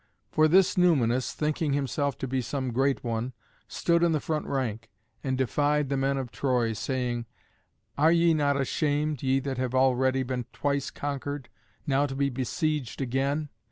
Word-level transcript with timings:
For 0.31 0.47
this 0.47 0.79
Numanus, 0.79 1.31
thinking 1.31 1.73
himself 1.73 2.17
to 2.17 2.27
be 2.27 2.41
some 2.41 2.73
great 2.73 3.03
one, 3.03 3.33
stood 3.67 4.01
in 4.01 4.13
the 4.13 4.19
front 4.19 4.47
rank, 4.47 4.89
and 5.23 5.37
defied 5.37 5.89
the 5.89 5.95
men 5.95 6.17
of 6.17 6.31
Troy, 6.31 6.73
saying, 6.73 7.27
"Are 7.99 8.11
ye 8.11 8.33
not 8.33 8.59
ashamed, 8.59 9.21
ye 9.21 9.39
that 9.41 9.59
have 9.59 9.75
already 9.75 10.23
been 10.23 10.47
twice 10.53 10.89
conquered, 10.89 11.49
now 11.85 12.07
to 12.07 12.15
be 12.15 12.31
besieged 12.31 12.99
again? 12.99 13.49